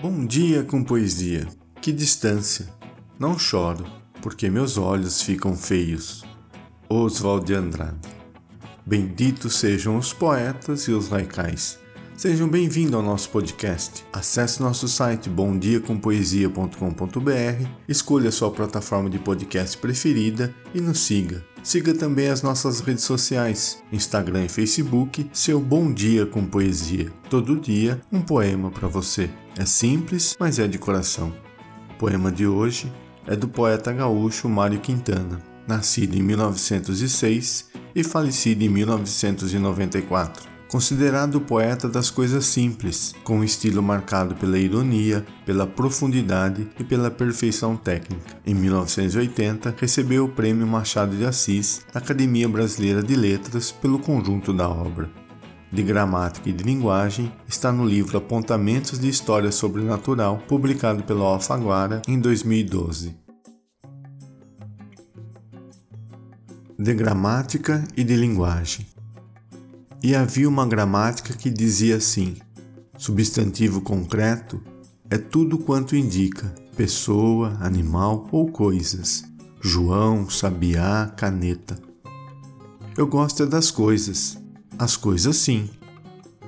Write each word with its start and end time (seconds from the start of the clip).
Bom 0.00 0.24
dia 0.24 0.62
com 0.62 0.84
poesia. 0.84 1.48
Que 1.82 1.90
distância. 1.90 2.68
Não 3.18 3.36
choro, 3.36 3.84
porque 4.22 4.48
meus 4.48 4.78
olhos 4.78 5.20
ficam 5.20 5.56
feios. 5.56 6.24
Oswald 6.88 7.44
de 7.44 7.54
Andrade. 7.54 8.08
Benditos 8.86 9.56
sejam 9.56 9.96
os 9.96 10.12
poetas 10.12 10.82
e 10.82 10.92
os 10.92 11.08
laicais. 11.08 11.80
Sejam 12.18 12.46
bem-vindos 12.48 12.94
ao 12.94 13.02
nosso 13.02 13.30
podcast. 13.30 14.04
Acesse 14.12 14.60
nosso 14.60 14.88
site 14.88 15.30
bomdiacompoesia.com.br, 15.30 17.68
escolha 17.88 18.32
sua 18.32 18.50
plataforma 18.50 19.08
de 19.08 19.20
podcast 19.20 19.78
preferida 19.78 20.52
e 20.74 20.80
nos 20.80 20.98
siga. 20.98 21.44
Siga 21.62 21.94
também 21.94 22.26
as 22.26 22.42
nossas 22.42 22.80
redes 22.80 23.04
sociais, 23.04 23.80
Instagram 23.92 24.46
e 24.46 24.48
Facebook, 24.48 25.30
seu 25.32 25.60
Bom 25.60 25.92
Dia 25.92 26.26
com 26.26 26.44
Poesia. 26.44 27.12
Todo 27.30 27.54
dia, 27.54 28.00
um 28.10 28.20
poema 28.20 28.68
para 28.68 28.88
você. 28.88 29.30
É 29.56 29.64
simples, 29.64 30.34
mas 30.40 30.58
é 30.58 30.66
de 30.66 30.76
coração. 30.76 31.32
O 31.90 31.94
poema 31.98 32.32
de 32.32 32.48
hoje 32.48 32.92
é 33.28 33.36
do 33.36 33.46
poeta 33.46 33.92
gaúcho 33.92 34.48
Mário 34.48 34.80
Quintana, 34.80 35.40
nascido 35.68 36.16
em 36.16 36.22
1906 36.22 37.70
e 37.94 38.02
falecido 38.02 38.64
em 38.64 38.68
1994 38.68 40.57
considerado 40.68 41.40
poeta 41.40 41.88
das 41.88 42.10
coisas 42.10 42.44
simples, 42.44 43.14
com 43.24 43.38
um 43.38 43.44
estilo 43.44 43.82
marcado 43.82 44.34
pela 44.34 44.58
ironia, 44.58 45.24
pela 45.44 45.66
profundidade 45.66 46.68
e 46.78 46.84
pela 46.84 47.10
perfeição 47.10 47.76
técnica. 47.76 48.36
Em 48.46 48.54
1980, 48.54 49.74
recebeu 49.78 50.26
o 50.26 50.28
Prêmio 50.28 50.66
Machado 50.66 51.16
de 51.16 51.24
Assis 51.24 51.82
da 51.92 51.98
Academia 51.98 52.48
Brasileira 52.48 53.02
de 53.02 53.16
Letras 53.16 53.72
pelo 53.72 53.98
conjunto 53.98 54.52
da 54.52 54.68
obra. 54.68 55.10
De 55.70 55.82
gramática 55.82 56.48
e 56.48 56.52
de 56.52 56.64
linguagem 56.64 57.32
está 57.46 57.70
no 57.70 57.84
livro 57.84 58.16
Apontamentos 58.16 58.98
de 58.98 59.08
História 59.08 59.52
Sobrenatural, 59.52 60.42
publicado 60.48 61.02
pela 61.02 61.24
Alfaguara 61.24 62.00
em 62.08 62.18
2012. 62.18 63.14
De 66.78 66.94
gramática 66.94 67.84
e 67.96 68.04
de 68.04 68.16
linguagem. 68.16 68.86
E 70.02 70.14
havia 70.14 70.48
uma 70.48 70.66
gramática 70.66 71.34
que 71.34 71.50
dizia 71.50 71.96
assim: 71.96 72.36
substantivo 72.96 73.80
concreto 73.80 74.62
é 75.10 75.18
tudo 75.18 75.58
quanto 75.58 75.96
indica 75.96 76.54
pessoa, 76.76 77.56
animal 77.60 78.28
ou 78.30 78.52
coisas. 78.52 79.24
João, 79.60 80.30
sabiá, 80.30 81.12
caneta. 81.16 81.76
Eu 82.96 83.06
gosto 83.06 83.42
é 83.42 83.46
das 83.46 83.70
coisas. 83.70 84.38
As 84.78 84.96
coisas 84.96 85.36
sim. 85.36 85.68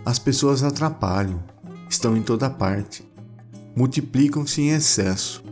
As 0.07 0.21
pessoas 0.21 0.63
atrapalham, 0.63 1.43
estão 1.89 2.17
em 2.17 2.23
toda 2.23 2.49
parte. 2.49 3.05
Multiplicam-se 3.75 4.61
em 4.61 4.71
excesso. 4.71 5.43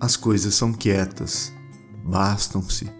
As 0.00 0.16
coisas 0.16 0.54
são 0.54 0.72
quietas, 0.72 1.52
bastam-se. 2.04 2.90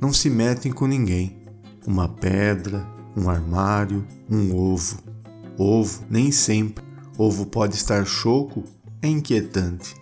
Não 0.00 0.12
se 0.12 0.30
metem 0.30 0.70
com 0.72 0.86
ninguém. 0.86 1.42
Uma 1.84 2.08
pedra, 2.08 2.86
um 3.16 3.28
armário, 3.28 4.06
um 4.30 4.54
ovo. 4.54 4.98
Ovo, 5.58 6.04
nem 6.08 6.30
sempre. 6.30 6.84
Ovo 7.18 7.46
pode 7.46 7.74
estar 7.74 8.06
choco, 8.06 8.64
é 9.00 9.08
inquietante. 9.08 9.94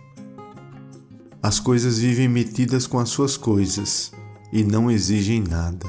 As 1.43 1.59
coisas 1.59 1.97
vivem 1.97 2.27
metidas 2.27 2.85
com 2.85 2.99
as 2.99 3.09
suas 3.09 3.35
coisas 3.35 4.11
e 4.53 4.63
não 4.63 4.91
exigem 4.91 5.41
nada. 5.41 5.87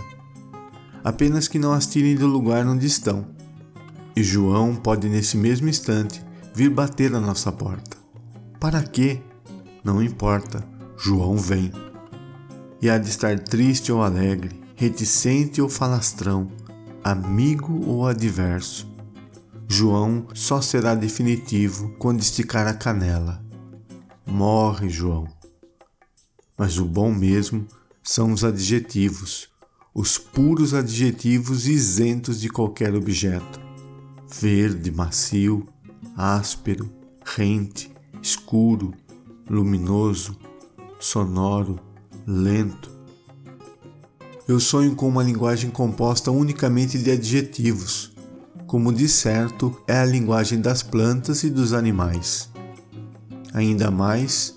Apenas 1.05 1.49
que 1.49 1.59
não 1.59 1.73
as 1.73 1.87
tirem 1.87 2.15
do 2.15 2.27
lugar 2.27 2.67
onde 2.67 2.87
estão. 2.87 3.27
E 4.17 4.23
João 4.23 4.75
pode 4.75 5.09
nesse 5.09 5.37
mesmo 5.37 5.69
instante 5.69 6.25
vir 6.55 6.71
bater 6.71 7.11
na 7.11 7.21
nossa 7.21 7.51
porta. 7.51 7.97
Para 8.59 8.83
quê? 8.83 9.21
Não 9.85 10.03
importa, 10.03 10.65
João 10.97 11.37
vem. 11.37 11.73
E 12.81 12.89
há 12.89 12.99
de 12.99 13.09
estar 13.09 13.39
triste 13.39 13.91
ou 13.91 14.03
alegre, 14.03 14.61
reticente 14.77 15.61
ou 15.61 15.69
falastrão, 15.69 16.49
amigo 17.03 17.85
ou 17.87 18.07
adverso. 18.07 18.89
João 19.69 20.27
só 20.35 20.61
será 20.61 20.95
definitivo 20.95 21.95
quando 21.99 22.21
esticar 22.21 22.67
a 22.67 22.75
canela. 22.75 23.43
Morre, 24.27 24.89
João. 24.89 25.27
Mas 26.57 26.79
o 26.79 26.85
bom 26.85 27.13
mesmo 27.13 27.67
são 28.03 28.33
os 28.33 28.45
adjetivos, 28.45 29.49
os 29.95 30.19
puros 30.19 30.75
adjetivos 30.75 31.67
isentos 31.67 32.41
de 32.41 32.49
qualquer 32.49 32.95
objeto. 32.95 33.61
Verde, 34.41 34.91
macio, 34.91 35.67
áspero, 36.17 36.91
rente, 37.25 37.91
escuro, 38.23 38.93
luminoso, 39.49 40.37
sonoro, 41.01 41.81
lento, 42.27 42.92
eu 44.53 44.61
sonho 44.61 44.95
com 44.95 45.09
uma 45.09 45.23
linguagem 45.23 45.71
composta 45.71 46.31
unicamente 46.31 46.99
de 46.99 47.11
adjetivos, 47.11 48.13
como 48.67 48.93
de 48.93 49.09
certo 49.09 49.75
é 49.89 49.99
a 49.99 50.05
linguagem 50.05 50.61
das 50.61 50.83
plantas 50.83 51.43
e 51.43 51.49
dos 51.49 51.73
animais. 51.73 52.51
Ainda 53.55 53.91
mais, 53.91 54.55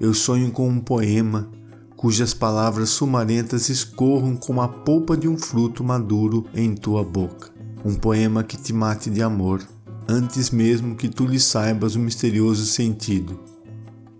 eu 0.00 0.14
sonho 0.14 0.50
com 0.50 0.66
um 0.66 0.80
poema 0.80 1.46
cujas 1.94 2.32
palavras 2.32 2.88
sumarentas 2.88 3.68
escorram 3.68 4.34
como 4.34 4.62
a 4.62 4.68
polpa 4.68 5.14
de 5.14 5.28
um 5.28 5.36
fruto 5.36 5.84
maduro 5.84 6.46
em 6.54 6.74
tua 6.74 7.04
boca. 7.04 7.50
Um 7.84 7.96
poema 7.96 8.42
que 8.42 8.56
te 8.56 8.72
mate 8.72 9.10
de 9.10 9.22
amor, 9.22 9.62
antes 10.08 10.50
mesmo 10.50 10.96
que 10.96 11.08
tu 11.08 11.26
lhe 11.26 11.38
saibas 11.38 11.96
o 11.96 11.98
misterioso 11.98 12.64
sentido. 12.64 13.38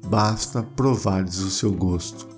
Basta 0.06 0.62
provares 0.62 1.38
o 1.38 1.48
seu 1.48 1.72
gosto. 1.72 2.37